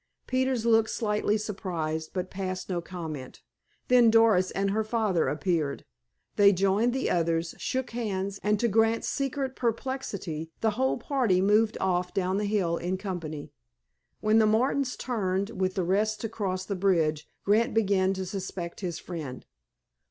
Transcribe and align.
Peters 0.25 0.65
looked 0.65 0.89
slightly 0.89 1.37
surprised, 1.37 2.09
but 2.11 2.31
passed 2.31 2.69
no 2.69 2.81
comment. 2.81 3.43
Then 3.87 4.09
Doris 4.09 4.49
and 4.49 4.71
her 4.71 4.83
father 4.83 5.27
appeared. 5.27 5.85
They 6.37 6.53
joined 6.53 6.91
the 6.91 7.07
others, 7.11 7.53
shook 7.59 7.91
hands, 7.91 8.39
and, 8.41 8.59
to 8.59 8.67
Grant's 8.67 9.07
secret 9.07 9.55
perplexity, 9.55 10.49
the 10.61 10.71
whole 10.71 10.97
party 10.97 11.39
moved 11.39 11.77
off 11.79 12.15
down 12.15 12.37
the 12.37 12.45
hill 12.45 12.77
in 12.77 12.97
company. 12.97 13.51
When 14.21 14.39
the 14.39 14.47
Martins 14.47 14.95
turned 14.95 15.51
with 15.51 15.75
the 15.75 15.83
rest 15.83 16.19
to 16.21 16.29
cross 16.29 16.65
the 16.65 16.75
bridge, 16.75 17.27
Grant 17.45 17.75
began 17.75 18.13
to 18.15 18.25
suspect 18.25 18.79
his 18.79 18.97
friend. 18.97 19.45